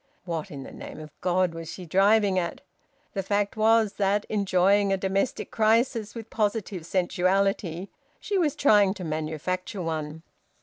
What 0.25 0.49
in 0.49 0.63
the 0.63 0.71
name 0.71 0.99
of 0.99 1.11
God 1.21 1.53
was 1.53 1.71
she 1.71 1.85
driving 1.85 2.39
at? 2.39 2.61
The 3.13 3.21
fact 3.21 3.55
was 3.55 3.93
that, 3.97 4.25
enjoying 4.29 4.91
a 4.91 4.97
domestic 4.97 5.51
crisis 5.51 6.15
with 6.15 6.31
positive 6.31 6.87
sensuality, 6.87 7.89
she 8.19 8.35
was 8.35 8.55
trying 8.55 8.95
to 8.95 9.03
manufacture 9.03 9.83
one! 9.83 10.23